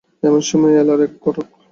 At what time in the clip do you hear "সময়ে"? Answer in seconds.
0.49-0.75